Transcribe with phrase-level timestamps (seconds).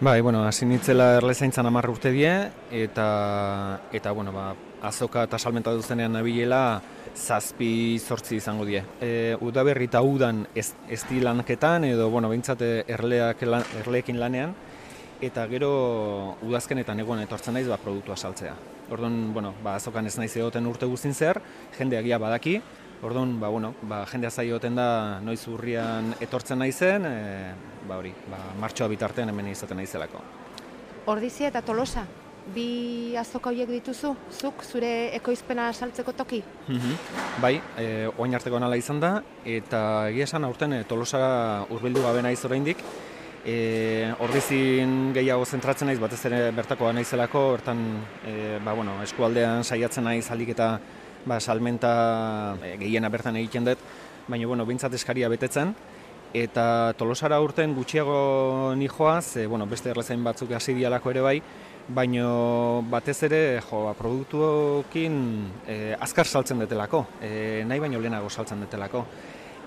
[0.00, 2.30] Bai, bueno, hasi nitzela erlezaintzan amarr urte die,
[2.70, 3.06] eta,
[3.90, 4.52] eta bueno, ba,
[4.86, 6.60] azoka eta salmenta duzenean nabilela
[7.18, 8.84] zazpi zortzi izango die.
[9.02, 14.54] E, udaberri eta udan ez, ez di lanketan, edo, bueno, behintzat erleak, lan, erleekin lanean,
[15.18, 15.72] eta gero
[16.46, 18.54] udazken eta negoen etortzen naiz ba, produktua saltzea.
[18.94, 21.42] Orduan, bueno, ba, azokan ez naiz egoten urte guztin zer,
[21.74, 22.60] jende agia badaki,
[23.02, 27.52] Orduan, ba, bueno, ba, jendea zaioten da noiz urrian etortzen naizen, e,
[27.86, 30.22] ba hori, ba, martxoa bitartean hemen izaten naizelako.
[31.06, 32.02] Ordizia eta Tolosa,
[32.54, 36.42] bi azoka horiek dituzu, zuk zure ekoizpena saltzeko toki?
[36.66, 36.96] Mm
[37.38, 39.12] Bai, e, oain arteko nala izan da,
[39.46, 41.20] eta egia esan aurten e, Tolosa
[41.70, 42.82] urbildu gabe naiz oraindik,
[43.48, 47.78] E, ordizin gehiago zentratzen naiz, batez ere bertakoa naizelako, bertan
[48.26, 48.32] e,
[48.64, 50.66] ba, bueno, eskualdean saiatzen naiz alik eta
[51.26, 53.78] ba, salmenta e, gehiena bertan egiten dut,
[54.28, 55.74] baina bueno, bintzat eskaria betetzen,
[56.36, 61.38] eta tolosara urten gutxiago nijoaz, e, bueno, beste erlezain batzuk hasi dialako ere bai,
[61.88, 62.28] baina
[62.90, 65.18] batez ere jo, ba, produktuokin
[65.66, 69.04] e, azkar saltzen detelako, e, nahi baino lehenago saltzen detelako.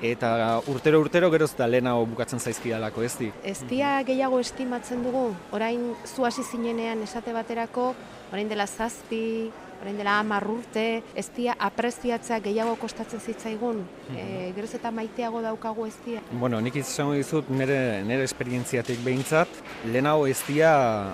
[0.01, 3.27] Eta urtero urtero geroz da lehenago bukatzen zaizkidalako ez di.
[3.45, 7.91] Ez dia gehiago estimatzen dugu, orain zu hasi zinenean esate baterako,
[8.31, 14.53] orain dela zazpi, orain dela hamar urte, ez dia apreziatzea gehiago kostatzen zitzaigun, mm -hmm.
[14.55, 16.21] geroz eta maiteago daukagu ez dia.
[16.31, 19.47] Bueno, nik izango dizut nire, nire esperientziatik behintzat,
[19.85, 21.13] lehenago ez dia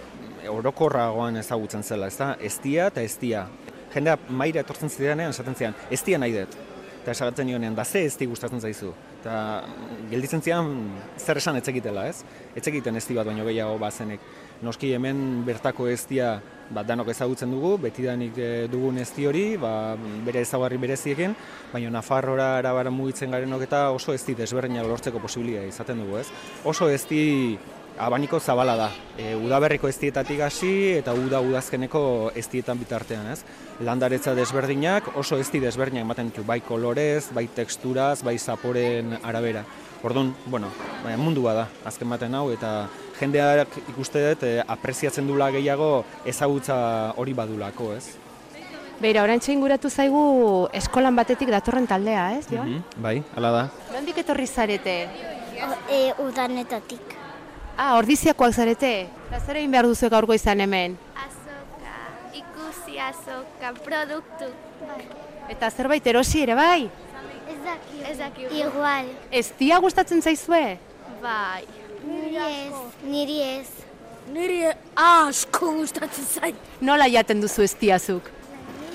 [0.50, 3.48] orokorragoan ezagutzen zela, ez da, ez dia eta ez dia.
[3.94, 6.58] Jendea maira etortzen zidanean esaten zidan, ez dia nahi dut.
[7.02, 8.94] Eta esagatzen nionean, da ze ez di gustatzen zaizu.
[9.22, 9.64] Eta
[10.12, 12.24] gelditzen zian zer esan etzekitela, ez?
[12.56, 14.20] Etzekiten ez bat baino gehiago bazenek.
[14.62, 16.40] Noski hemen bertako ez dia
[16.74, 21.36] ba, danok ezagutzen dugu, betidanik e, dugun ezti hori, ba, bere ezagarri bereziekin,
[21.72, 26.28] baina Nafarrora arabara mugitzen garenok eta oso ezti desberdina lortzeko posibilia izaten dugu, ez?
[26.66, 27.58] Oso ezti
[27.98, 28.90] abaniko zabala da.
[29.18, 33.42] E, udaberriko eztietatik hasi eta uda udazkeneko eztietan bitartean, ez?
[33.86, 39.66] Landaretza desberdinak oso ezti desberdinak ematen ditu, bai kolorez, bai teksturaz, bai zaporen arabera.
[40.04, 40.70] Orduan, bueno,
[41.18, 42.88] mundua da, azken baten hau, eta
[43.18, 46.78] jendeak ikuste dut e, apreziatzen dula gehiago ezagutza
[47.18, 48.06] hori badulako, ez?
[49.02, 52.78] Beira, orain inguratu zaigu eskolan batetik datorren taldea, ez, Joan?
[52.78, 53.64] Mm bai, hala da.
[53.94, 54.96] Nondik etorri zarete?
[55.90, 57.18] E, udanetatik.
[57.78, 58.92] Ah, ordiziakoak zarete?
[59.46, 60.98] Zer egin behar duzu gaurko izan hemen?
[61.26, 61.98] Azoka,
[62.38, 64.50] ikusi azoka, produktu.
[64.82, 65.04] Bai.
[65.54, 66.90] Eta zerbait erosi ere bai?
[68.08, 68.18] Ez.
[68.52, 69.12] Igual.
[69.32, 70.78] Ez dia gustatzen zaizue?
[71.22, 71.66] Bai.
[72.08, 72.74] Niri ez,
[73.04, 73.68] niri ez.
[74.32, 74.62] Niri
[74.96, 76.56] asko gustatzen zain.
[76.82, 78.30] Nola jaten duzu ez diazuk?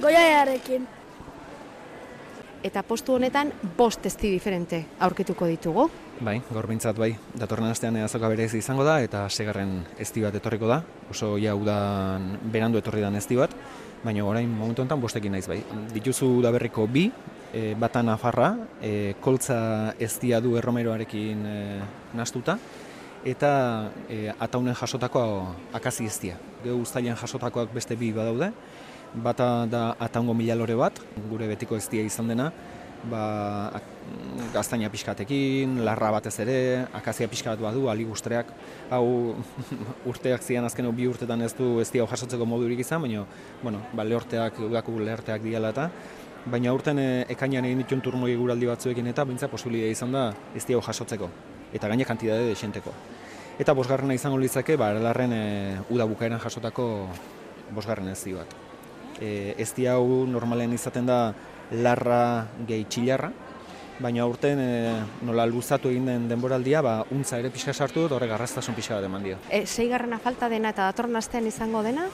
[0.00, 0.87] Goiarekin.
[2.62, 5.88] Eta postu honetan bost ezti diferente aurkituko ditugu.
[6.22, 10.69] Bai, gaur bintzat bai, datorren astean azoka berez izango da eta segarren ezti bat etorriko
[10.70, 10.82] da.
[11.10, 13.56] Oso ja udan berandu etorri dan ezti bat,
[14.04, 15.59] baina orain momentu honetan bostekin naiz bai.
[15.91, 17.09] Dituzu da berriko bi,
[17.53, 21.59] e, bata nafarra, e, koltza eztia du erromeroarekin e,
[22.17, 22.57] nastuta,
[23.25, 23.53] eta
[24.09, 25.23] e, ataunen jasotako
[25.77, 26.39] akazi eztia.
[26.65, 28.53] Geu ustailan jasotakoak beste bi badaude,
[29.15, 32.51] bata da ataungo mila lore bat, gure betiko eztia izan dena,
[33.11, 33.81] ba,
[34.55, 36.57] gaztaina pixkatekin, larra batez ere,
[36.95, 38.51] akazia pixkat badu, aligustreak,
[38.91, 39.35] hau
[40.11, 43.27] urteak zian azken bi urtetan ez du ez hau jasotzeko modurik izan, baina
[43.62, 45.91] bueno, ba, lehorteak, udako lehorteak diala eta,
[46.47, 50.65] baina urten e, ekainan egin ditun turmoi guraldi batzuekin eta bintza posibilia izan da ez
[50.69, 51.29] hau jasotzeko,
[51.73, 52.93] eta gaine kantidade desenteko.
[53.61, 55.45] Eta bosgarrena izango litzake, ba, eralarren e,
[55.91, 57.09] uda bukaeran jasotako
[57.75, 58.57] bosgarren ez bat.
[59.21, 61.35] E, ez hau normalen izaten da
[61.71, 63.31] larra gehi txilarra,
[64.01, 64.71] baina aurten e,
[65.23, 69.05] nola luzatu egin den denboraldia, ba, untza ere pixka sartu dut, horrek garraztasun pixka bat
[69.05, 69.39] eman dio.
[69.51, 72.09] E, Seigarrena falta dena eta datorren astean izango dena?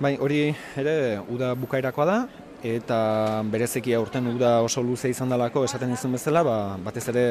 [0.00, 0.48] Bai, hori
[0.80, 2.18] ere uda bukaerakoa da,
[2.62, 7.24] eta berezeki aurten uda oso luze izan dalako esaten izan bezala, ba, batez ere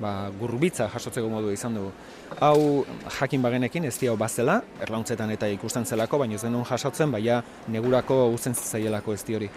[0.00, 1.92] ba, gurbitza jasotzeko modu izan dugu.
[2.42, 2.84] Hau
[3.18, 8.28] jakin bagenekin ez hau bazela, erlauntzetan eta ikusten zelako, baina ez denun jasotzen, baina negurako
[8.34, 9.48] uzen zaielako ez hori.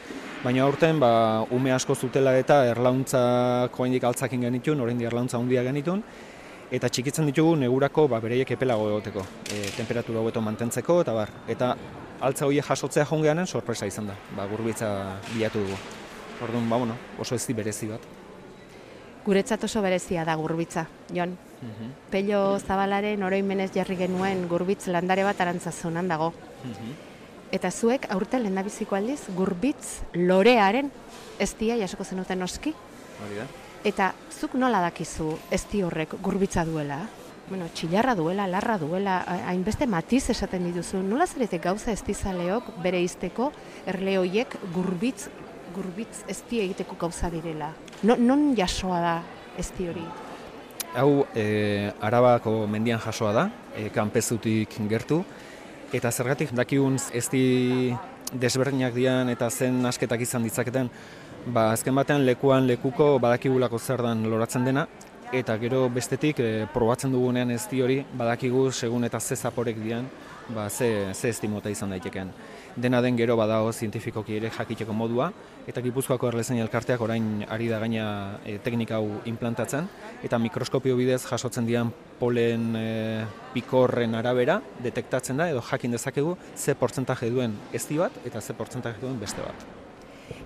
[0.44, 6.04] Baina aurten, ba, ume asko zutela eta erlauntza koendik altzakin genitun, orain erlauntza handia genitun,
[6.72, 9.24] eta txikitzen ditugu negurako ba, bereiek epelago egoteko,
[9.54, 11.72] e, temperatura hobeto mantentzeko, eta bar, eta
[12.22, 14.90] altza horiek jasotzea jongeanen sorpresa izan da, ba, gurbitza
[15.34, 15.80] bilatu dugu.
[16.44, 18.02] Orduan, ba, bueno, oso ez berezi bat.
[19.26, 21.38] Guretzat oso berezia da gurbitza, Jon.
[21.62, 21.92] Mhm.
[22.12, 26.34] Pello Zabalaren oroimenez jarri genuen gurbitz landare bat arantzazunan dago.
[26.64, 26.94] Mhm.
[27.52, 30.92] Eta zuek aurten lehendabiziko aldiz gurbitz lorearen
[31.40, 32.76] eztia jasoko zenuten noski.
[33.24, 33.67] Hori da.
[33.86, 37.06] Eta zuk nola dakizu ezti horrek gurbitza duela?
[37.50, 41.02] bueno, txilarra duela, larra duela, ha- hainbeste matiz esaten dituzu.
[41.04, 43.52] Nola zarete gauza estizaleok bere izteko
[43.88, 45.30] erle hoiek gurbitz,
[45.76, 47.72] gurbitz ezti egiteko gauza direla?
[48.04, 49.16] No, non jasoa da
[49.58, 50.04] ezti hori?
[50.98, 55.22] Hau e, Arabako mendian jasoa da, e, kanpezutik gertu,
[55.94, 57.94] eta zergatik dakigun ezti
[58.34, 60.90] desberdinak dian eta zen asketak izan ditzaketen,
[61.54, 64.88] ba, azken batean lekuan lekuko badakigulako zer dan loratzen dena,
[65.36, 70.08] eta gero bestetik e, probatzen dugunean ezti hori badakigu segun eta ze zaporek dian,
[70.56, 72.32] ba, ze, ze estimota izan daitekeen.
[72.78, 75.32] Dena den gero badago zientifikoki ere jakiteko modua,
[75.68, 78.06] eta Gipuzkoako Erlezain Elkarteak orain ari da gaina
[78.46, 79.90] e, teknika hau implantatzen,
[80.24, 86.76] eta mikroskopio bidez jasotzen dian polen e, pikorren arabera detektatzen da, edo jakin dezakegu ze
[86.76, 89.87] portzentaje duen ezti bat, eta ze portzentaje duen beste bat.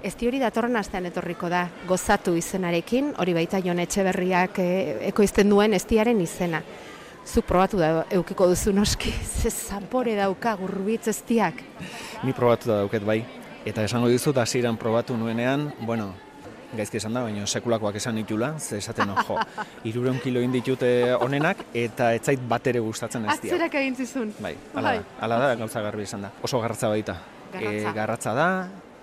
[0.01, 4.71] Ezti hori datorren astean etorriko da, gozatu izenarekin, hori baita Jon Etxeberriak e,
[5.11, 6.63] ekoizten duen eztiaren izena.
[7.21, 11.61] Zuk probatu da eukiko duzu noski, ze zapore dauka gurbitz eztiak.
[12.25, 13.19] Ni probatu da dauket bai,
[13.61, 16.09] eta esango dizut hasieran probatu nuenean, bueno,
[16.73, 19.37] gaizki esan da, baina sekulakoak esan ditula, ze esaten jo,
[19.91, 23.53] irureun kilo inditute honenak, eta ez zait bat ere gustatzen ez dira.
[23.53, 24.33] Atzerak egin zizun.
[24.41, 26.33] Bai, ala da, ala da gauza garbi esan da.
[26.41, 27.21] Oso garratza baita.
[27.51, 27.91] Garratza.
[27.91, 28.47] E, garratza da,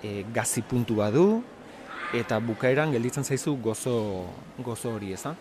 [0.02, 1.42] e, gazi puntu badu,
[2.16, 4.26] eta bukaeran gelditzen zaizu gozo,
[4.64, 5.34] gozo hori, ez da?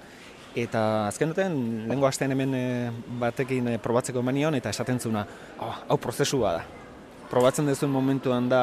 [0.57, 1.55] Eta azken duten,
[1.87, 2.65] lehenko astean hemen e,
[3.21, 5.25] batekin e, probatzeko emanion, eta esaten zuna,
[5.61, 6.63] oh, hau prozesua da.
[7.29, 8.61] Probatzen duzuen momentuan da,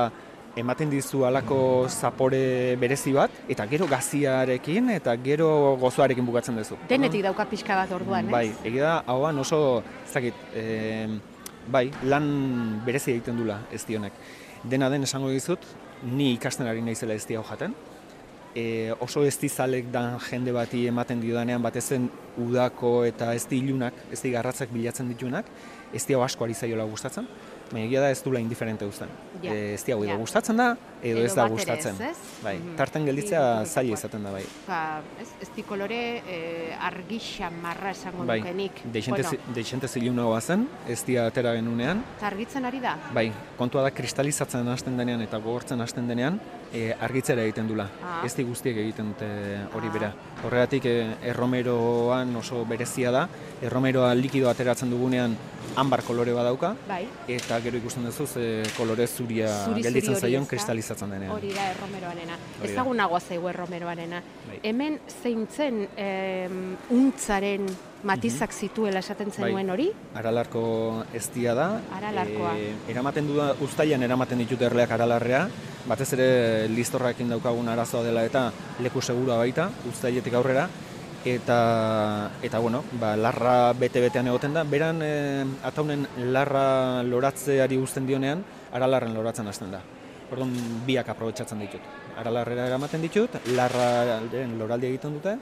[0.56, 1.58] ematen dizu halako
[1.90, 5.48] zapore berezi bat, eta gero gaziarekin, eta gero
[5.82, 6.78] gozoarekin bukatzen duzu.
[6.90, 8.58] Denetik dauka pixka bat orduan, Bai, ez?
[8.70, 10.64] egia da, hauan oso, ez dakit, e,
[11.70, 12.26] bai, lan
[12.86, 14.12] berezi egiten dula ez honek.
[14.64, 15.60] Dena den esango dizut,
[16.02, 17.74] ni ikasten ari naizela ez hau jaten.
[18.54, 22.08] E, oso ez zalek dan jende bati ematen diodanean batez zen
[22.38, 25.44] udako eta ez ilunak, ez garratzak bilatzen ditunak,
[25.92, 27.26] ez hau asko ari zaiola gustatzen,
[27.72, 29.08] baina egia da ez dula indiferente guztan.
[29.42, 30.16] Ja, E, ez hau ja.
[30.16, 31.94] gustatzen da, edo, Edo ez da gustatzen.
[31.94, 32.16] ez, ez?
[32.42, 32.76] Bai, Mhm.
[32.76, 34.44] tarten gelditzea zaila izaten da bai.
[34.66, 38.82] Ba, ez, ez di kolore eh, argixa marra esango Bai, nukenik.
[38.92, 39.88] deixente, bueno, deixente
[40.40, 42.96] zen, ez dia atera genunean, eta argitzen ari da?
[43.12, 46.40] Bai, kontua da kristalizatzen hasten denean eta gogortzen hasten denean,
[46.72, 47.88] e, argitzera egiten dula.
[48.02, 48.22] Ah.
[48.24, 49.26] Ez di guztiek egiten dute
[49.74, 49.92] hori Ah.
[49.92, 50.12] bera.
[50.44, 53.28] Horregatik e, erromeroan oso berezia da.
[53.62, 55.36] Erromeroa likido ateratzen dugunean
[55.76, 61.10] ambar kolore badauka Bai, eta gero ikusten duzu ze kolore zuria Zuri-zuri gelditzen zaion kristalizatzen
[61.10, 61.32] denean.
[61.32, 62.36] hori da erromeroarena.
[62.62, 64.22] Ezagunagoa zaigu erromeroarena.
[64.48, 64.60] Bai.
[64.62, 67.66] Hemen zeintzen em, untzaren
[68.04, 69.48] matizak zituela esaten Bai.
[69.50, 69.90] zenuen hori?
[70.14, 71.80] Aralarko eztia da.
[71.96, 72.54] Aralarkoa.
[72.58, 75.48] E, eramaten du uztailan eramaten ditut erleak aralarrea,
[75.88, 78.50] batez ere listorrakin daukagun arazoa dela eta
[78.80, 80.68] leku segura baita, uztailetik aurrera,
[81.24, 85.12] eta, eta bueno, ba, larra bete-betean egoten da, beran e,
[85.64, 89.80] ataunen larra loratzeari uzten dionean, aralarren loratzen hasten da.
[90.32, 90.52] Orduan
[90.86, 91.88] biak aprobetsatzen ditut.
[92.20, 95.38] Aralarrera eramaten ditut, larraren loraldi egiten dute,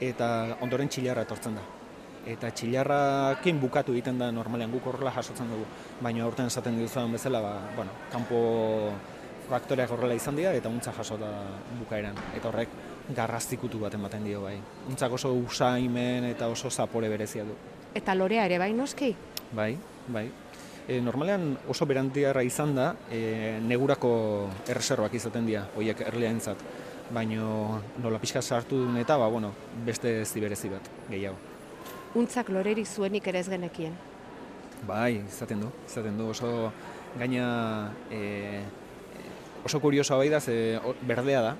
[0.00, 0.28] eta
[0.64, 1.64] ondoren txilarra etortzen da
[2.24, 5.66] eta txilarrakin bukatu egiten da normalean guk horrela jasotzen dugu.
[6.00, 8.38] Baina aurten esaten duzuen bezala, ba, bueno, kanpo
[9.50, 11.30] faktoreak horrela izan dira eta untza jaso da
[11.78, 12.16] bukaeran.
[12.36, 12.68] Eta horrek
[13.12, 14.56] garraztikutu bat ematen dio bai.
[14.88, 17.56] Untzak oso usaimen eta oso zapore berezia du.
[17.94, 19.14] Eta lorea ere bai noski?
[19.52, 19.76] Bai,
[20.08, 20.24] bai.
[20.88, 24.14] E, normalean oso berantiarra izan da, e, negurako
[24.68, 26.64] erreserbak izaten dira, horiek erleaentzat.
[27.14, 29.52] Baino nola pixka sartu duen eta, ba, bueno,
[29.84, 31.36] beste ez berezi bat, gehiago.
[32.14, 33.94] Untzak lorerik zuenik ere ez genekien.
[34.86, 36.72] Bai, izaten du, izaten du oso
[37.18, 38.62] gaina e,
[39.64, 41.54] oso kuriosoa bai da ze berdea da.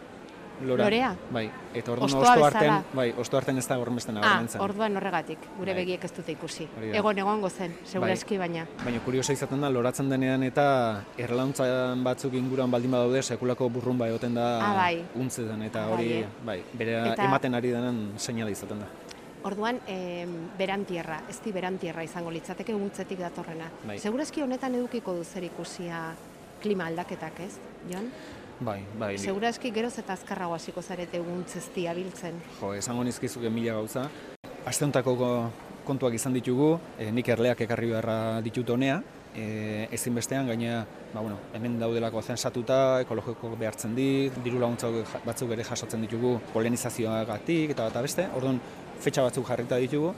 [0.62, 0.84] Lora.
[0.84, 1.16] Lorea?
[1.32, 2.76] Bai, eta orduan Hostoa osto bezala?
[2.76, 4.61] arten, bai, osto arten ez da gormezten Ah, nabarmentzen.
[4.61, 5.80] orduan horregatik, gure Bai.
[5.84, 6.68] begiek ez dute ikusi.
[6.92, 8.66] Egon egongo zen, segurazki baina.
[8.84, 14.34] Baina kuriosa izaten da, loratzen denean eta erlauntzan batzuk inguruan baldin badaude, sekulako burrumba egoten
[14.34, 15.04] da Ah, bai.
[15.16, 16.26] untzetan, eta Bai, hori, eh.
[16.44, 18.87] bai, bere Eta- ematen ari denen seinale izaten da.
[19.42, 23.66] Orduan, em, berantierra, ez di berantierra izango litzateke untzetik datorrena.
[23.87, 23.99] Bai.
[23.99, 26.14] Segurazki honetan edukiko du zer ikusia
[26.62, 27.58] klima aldaketak, ez,
[27.90, 28.08] Jon?
[28.61, 32.38] Bai, bai, Segurazki geroz eta azkarrago hasiko zarete untzeztia biltzen.
[32.61, 34.06] Jo, esango nizkizuke mila gauza.
[34.64, 35.50] Asteontako go-
[35.84, 39.02] kontuak izan ditugu, e, nik erleak ekarri beharra ditut honea,
[39.37, 44.88] e, ezinbestean gaina, ba, bueno, hemen daudelako zensatuta, ekologiko behartzen dit, diru laguntza
[45.26, 48.61] batzuk ere jasotzen ditugu polenizazioagatik eta eta beste, orduan
[49.00, 50.14] fetxa batzuk jarrita ditugu,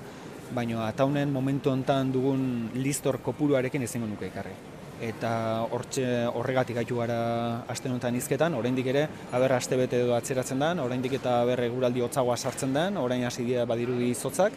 [0.55, 4.52] baina ataunen momentu hontan dugun listor kopuruarekin ezingo nuke ekarri.
[4.97, 5.31] Eta
[5.69, 10.81] hortxe horregatik gaitu gara aste honetan hizketan, oraindik ere aber aste bete edo atzeratzen den,
[10.81, 14.57] oraindik eta aber eguraldi hotzagoa sartzen den, orain hasi dira badirudi izotzak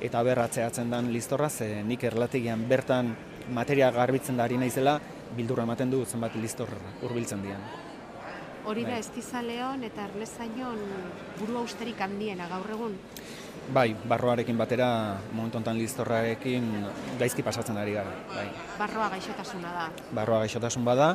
[0.00, 3.14] eta berratzeatzen dan listorra, ze nik erlategian bertan
[3.52, 4.98] materia garbitzen da ari naizela,
[5.36, 6.68] bildurra ematen du zenbat listor
[7.02, 7.62] hurbiltzen dian.
[8.64, 9.00] Hori da Bai.
[9.00, 10.80] estizaleon eta erlezainon
[11.38, 12.98] buru austerik handiena gaur egun.
[13.70, 14.88] Bai, barroarekin batera,
[15.30, 16.64] momentu honetan listorrarekin
[17.20, 18.10] gaizki pasatzen ari gara.
[18.32, 18.48] Bai.
[18.80, 19.84] Barroa gaixotasuna da.
[20.10, 21.12] barroa gaixotasun bada,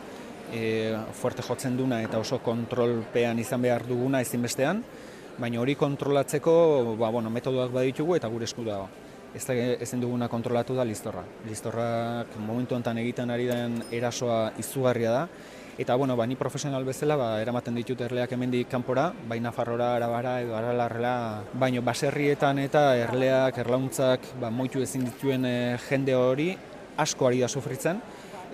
[0.56, 4.84] e, fuerte jotzen duna eta oso kontrolpean izan behar duguna ezinbestean,
[5.38, 8.88] baina hori kontrolatzeko ba, bueno, metodoak baditugu eta gure esku dago.
[9.36, 11.26] Ez da, ezin duguna kontrolatu da listorra.
[11.44, 15.24] Listorrak momentu honetan egiten ari den erasoa izugarria da,
[15.78, 20.38] eta bueno, ba, ni profesional bezala ba, eramaten ditut erleak hemendik kanpora, bai Nafarrora, Arabara
[20.40, 25.56] edo Aralarrela, baino baserrietan eta erleak, erlauntzak, ba, moitu ezin dituen e,
[25.90, 26.54] jende hori
[27.04, 28.00] asko ari da sufritzen,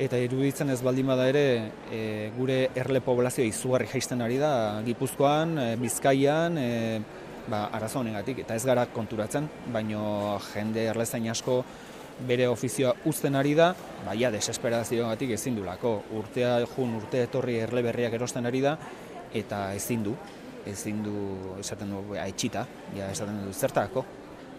[0.02, 1.46] eta iruditzen ez baldin bada ere
[1.94, 6.72] e, gure erle poblazioa izugarri jaisten ari da Gipuzkoan, e, Bizkaian, e,
[7.50, 11.62] ba, arazo honegatik, eta ez gara konturatzen, baino jende erlezain asko
[12.28, 13.72] bere ofizioa uzten ari da,
[14.06, 15.96] baia desesperazioagatik ezin dulako.
[16.20, 18.78] Urtea jun, urte etorri erle berriak erosten ari da,
[19.34, 20.16] eta ezin du,
[20.68, 21.16] ezin du,
[21.60, 22.66] esaten du, aitxita,
[22.98, 24.06] ja esaten du, zertako.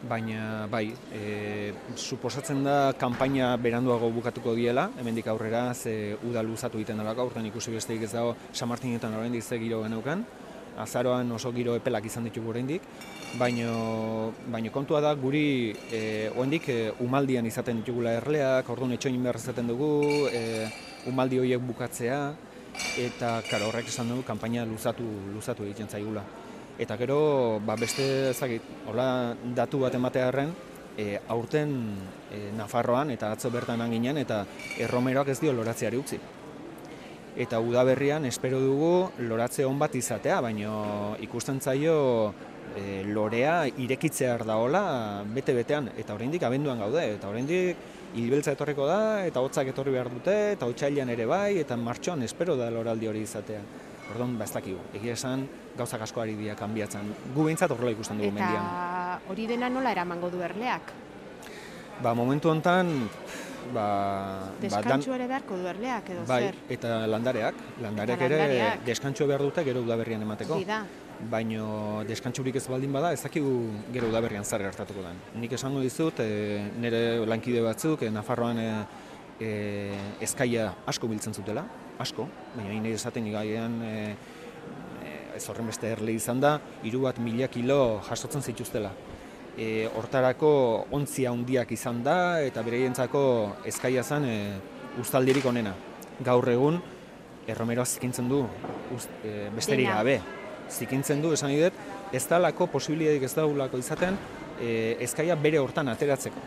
[0.03, 6.99] Baina, bai, e, suposatzen da kanpaina beranduago bukatuko diela, hemendik aurrera, ze uda luzatu egiten
[6.99, 10.25] delako, aurten ikusi besteik ez dago San Martinetan oraindik ze giro geneukan,
[10.79, 12.83] azaroan oso giro epelak izan ditugu oraindik,
[13.39, 19.41] baino, baino kontua da guri e, oraindik e, umaldian izaten ditugula erleak, orduan etxoin behar
[19.41, 19.93] izaten dugu,
[20.33, 20.69] e,
[21.11, 22.21] umaldi horiek bukatzea,
[22.99, 26.25] eta karo, horrek esan dugu kanpaina luzatu, luzatu egiten zaigula.
[26.81, 30.55] Eta gero, ba, beste ezagit, hola datu bat ematearren,
[30.97, 31.73] e, aurten
[32.33, 34.45] e, Nafarroan eta atzo bertan ginen eta
[34.81, 36.21] erromeroak ez dio loratzeari utzi.
[37.33, 41.95] Eta udaberrian espero dugu loratze on bat izatea, baino ikusten zaio
[42.77, 49.41] e, lorea irekitzear daola bete-betean, eta oraindik abenduan gaude, eta oraindik hilbeltza etorriko da, eta
[49.41, 53.63] hotzak etorri behar dute, eta otsailean ere bai, eta martxoan espero da loraldi hori izatea.
[54.13, 55.47] Orduan, ba ez dakigu, egia esan
[55.79, 57.15] gauzak asko ari dira kanbiatzen.
[57.33, 58.61] Gu behintzat horrela ikusten dugu mendian.
[58.61, 60.93] Eta hori dena nola eramango du erleak?
[62.03, 62.93] Ba, momentu hontan,
[63.75, 63.87] ba,
[64.51, 66.59] ba, Deskantxu ere beharko du erleak edo bai, zer?
[66.77, 68.85] eta landareak, landareak ere landareak.
[68.89, 70.59] deskantxo behar dute gero udaberrian emateko.
[70.59, 70.83] Hori da.
[71.31, 73.53] Baino deskantxurik ez baldin bada, ez dakigu
[73.95, 75.21] gero udaberrian zer gertatuko den.
[75.39, 78.69] Nik esango dizut, e, nire lankide batzuk, e, Nafarroan e,
[79.39, 79.51] e,
[80.27, 81.63] ezkaia asko biltzen zutela,
[82.03, 82.27] asko,
[82.57, 83.95] baina hini esaten igaian e,
[85.37, 88.93] ez horren beste erle izan da, hiru bat mila kilo jasotzen zituztela.
[89.53, 90.51] E, hortarako
[90.97, 93.23] ontzia handiak izan da eta bereientzako
[93.69, 94.37] ezkaia zen e,
[95.01, 95.75] ustaldirik onena.
[96.25, 96.81] Gaur egun
[97.49, 98.47] erromeroa zikintzen du
[98.95, 100.21] ust, e, besterik gabe.
[100.73, 101.77] Zikintzen du, esan dut,
[102.17, 104.17] ez dalako posibilidadik ez daulako izaten
[104.61, 106.45] e, ezkaia bere hortan ateratzeko.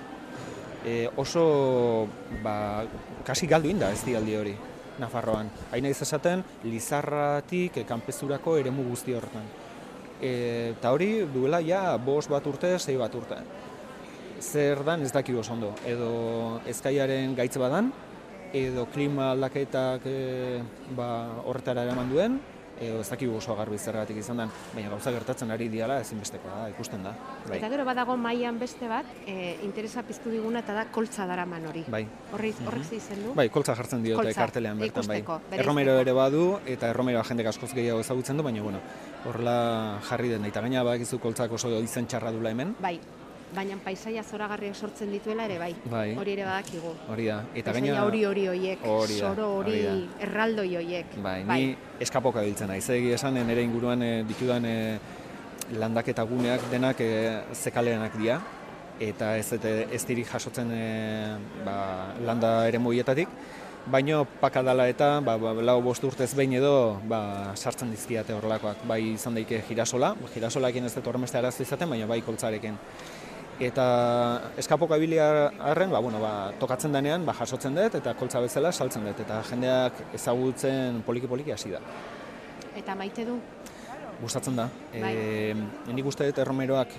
[0.85, 2.07] E, oso
[2.43, 2.85] ba,
[3.25, 4.55] kasi galdu inda ez dialdi hori.
[4.95, 5.49] Nafarroan.
[5.73, 9.47] Hain naiz esaten, Lizarratik e, kanpezurako eremu guzti horretan.
[10.21, 13.39] Eta hori duela ja bost bat urte, sei bat urte.
[14.39, 15.73] Zer dan ez dakigu oso ondo.
[15.87, 17.91] Edo ezkaiaren gaitz badan,
[18.55, 20.61] edo klima aldaketak e,
[20.95, 21.07] ba,
[21.43, 22.39] horretara eraman duen,
[22.81, 26.69] edo ez dakigu oso garbi zergatik izan den, baina gauza gertatzen ari diala ezinbestekoa da,
[26.73, 27.13] ikusten da.
[27.47, 27.57] Bai.
[27.59, 31.85] Eta gero badago mailan beste bat, e, interesa piztu diguna eta da koltza daraman hori.
[31.91, 32.05] Bai.
[32.33, 33.33] Horri, horrek ze izen du?
[33.37, 35.19] Bai, koltza jartzen diote kartelean bertan bai.
[35.23, 35.59] ikusteko.
[35.61, 38.81] Erromero ere badu eta erromero jendek askoz gehiago ezagutzen du, baina bueno,
[39.25, 42.75] horrela jarri den eta gaina badakizu koltzak oso izen txarra dula hemen.
[42.81, 42.99] Bai.
[43.53, 45.73] Baina paisaia zoragarriak sortzen dituela ere bai.
[45.91, 46.15] Bai.
[46.17, 46.93] Hori ere badakigu.
[47.13, 47.37] Hori da.
[47.55, 48.83] Eta gaina hori hori hoiek,
[49.19, 49.77] soro hori,
[50.19, 51.15] erraldoi hoiek.
[51.23, 52.87] Bai, ni eskapoka biltzen naiz.
[52.89, 54.75] Egi esan nire inguruan e, ditudan e,
[55.77, 57.11] landaketa guneak denak e,
[57.53, 58.39] zekaleanak dira
[58.99, 60.85] eta ez eta ez dirik jasotzen e,
[61.65, 61.77] ba,
[62.25, 63.29] landa ere moietatik.
[63.85, 68.81] Baino pakadala eta ba, ba, lau bost urtez behin edo ba, sartzen dizkiate horrelakoak.
[68.89, 72.79] Bai izan daike girasola, girasolakin ez dut horremeste arazo izaten, baina bai koltzarekin.
[73.55, 78.71] Eta eskapoka bilia arren, ba, bueno, ba, tokatzen denean, ba, jasotzen dut eta koltza bezala
[78.71, 79.21] saltzen dut.
[79.23, 81.79] Eta jendeak ezagutzen poliki-poliki hasi da.
[82.75, 83.37] Eta maite du?
[84.19, 84.67] Gustatzen da.
[84.91, 85.13] Bai.
[85.15, 85.55] E,
[85.87, 86.97] nik uste dut erromeroak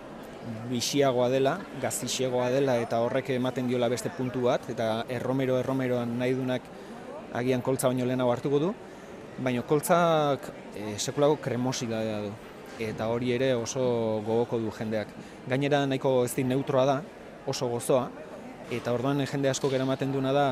[0.70, 6.36] bixiagoa dela, gaztixegoa dela eta horrek ematen diola beste puntu bat eta erromero erromeroan nahi
[6.38, 6.68] dunak
[7.34, 8.74] agian koltza baino lehenago hartuko du,
[9.42, 12.36] baina koltzak e, sekulako kremosidadea du
[12.78, 15.08] eta hori ere oso gogoko du jendeak.
[15.46, 17.02] Gainera nahiko ez di neutroa da,
[17.46, 18.08] oso gozoa,
[18.70, 20.46] eta orduan jende asko eramaten duna da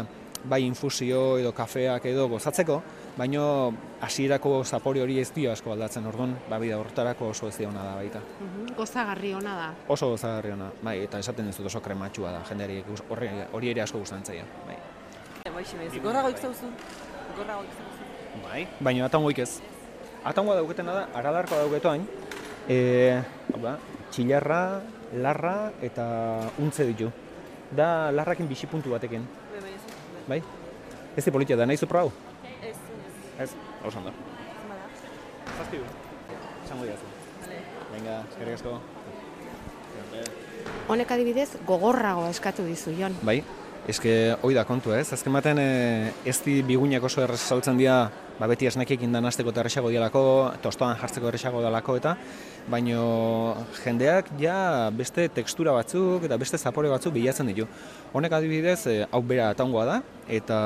[0.45, 2.77] bai infusio edo kafeak edo gozatzeko,
[3.17, 3.73] baino
[4.05, 7.95] hasierako zapore hori ez dio asko aldatzen orduan, ba bida hortarako oso ez ona da
[7.97, 8.21] baita.
[8.41, 9.69] Mhm, Gozagarri ona da.
[9.89, 13.99] Oso gozagarri ona, bai, eta esaten dizut oso krematxua da, jendeari horri, hori ere asko
[13.99, 14.77] gustatzen zaio, bai.
[15.55, 16.71] Baixi maiz, gorrago ikzauzu.
[17.37, 18.45] Gorrago ikzauzu.
[18.45, 18.67] Bai.
[18.81, 19.61] Baina atangoik ez.
[20.25, 22.07] Atangoa dauketena da, aralarkoa dauketoain,
[22.69, 23.23] e,
[23.63, 23.79] da,
[24.15, 24.81] txilarra,
[25.19, 26.05] larra eta
[26.63, 27.11] untze ditu.
[27.75, 29.25] Da larrakin bixi puntu batekin,
[30.29, 30.39] Bai,
[31.17, 31.25] ez.
[31.25, 32.13] di politia da, nahi zu prau?
[32.63, 32.77] Ez, ez.
[33.45, 33.51] Ez.
[33.91, 34.13] Zuma da.
[35.59, 35.85] Zazpi du.
[36.65, 37.11] Esango diazu.
[37.93, 38.79] Venga, eskerrik asko.
[40.89, 43.15] Honek adibidez gogorragoa eskatu dizu, Jon.
[43.25, 43.43] Bai,
[43.89, 45.69] eske hoi da kontua ez, azken baten e,
[46.25, 50.23] ez di bigunak oso errez saltzen dira, ba beti esnekiekin danazteko eta erresago dialako,
[50.63, 52.17] tostoan jartzeko erresago dalako eta,
[52.71, 57.69] baino jendeak ja beste tekstura batzuk eta beste zapore batzuk bilatzen ditu.
[58.13, 60.59] Honek adibidez, e, hau bera atangoa da, eta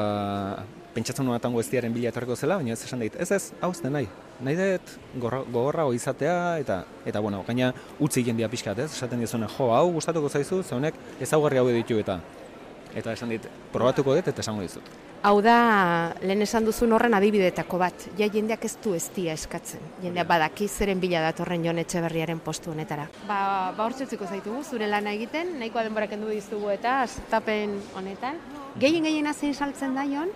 [0.95, 3.71] pentsatzen nuen atango ez diaren bila etorriko zela, baina ez esan dit, ez ez, hau
[3.71, 4.09] ez nahi.
[4.41, 8.93] Nahi dut gorra- gogorrago izatea eta eta bueno, gaina utzi egin dia pixkat, ez?
[8.95, 12.21] Esaten dizune, jo, hau gustatuko zaizu, ze honek ezaugarri hau ditu eta
[12.95, 15.08] eta esan dit, probatuko dut eta esango dizut.
[15.19, 18.05] Hau da, lehen esan duzun horren adibidetako bat.
[18.21, 19.83] Ja jendeak ez du estia eskatzen.
[20.05, 23.09] Jendea badaki zeren bila datorren Jon Etxeberriaren postu honetara.
[23.27, 23.41] Ba,
[23.75, 28.39] ba hortzutziko zaitugu, zure lana egiten, nahikoa denbora kendu dizugu eta astapen honetan.
[28.79, 30.31] Gehien gehiena zein saltzen da, Jon?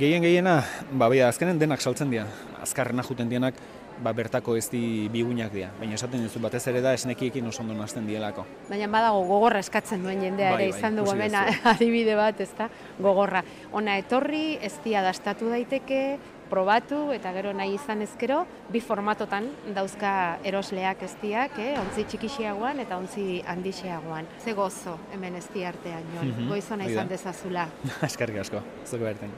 [0.00, 2.24] Gehien gehiena, ba bia, azkenen denak saltzen dira.
[2.64, 3.60] Azkarrena juten dienak,
[4.02, 5.70] ba bertako ez di bigunak dira.
[5.80, 8.46] Baina esaten dizu batez ere da esnekiekin oso ondo nahasten dielako.
[8.68, 11.60] Baina badago gogorra eskatzen duen jendea Bai, ere bai, izan dugu hemen duzu.
[11.74, 12.70] adibide bat, ezta?
[12.98, 13.42] Gogorra.
[13.72, 16.18] Ona etorri, eztia dastatu daiteke,
[16.50, 20.12] probatu eta gero nahi izan ezkero, bi formatotan dauzka
[20.46, 21.72] erosleak eztiak, eh?
[21.80, 24.30] ontzi txikixiagoan eta ontzi handixeagoan.
[24.44, 26.30] Ze gozo hemen ezti artean, Jon.
[26.30, 27.68] Mhm, Goizona hori izan dezazula.
[28.10, 29.34] Eskerrik asko, zuko berten.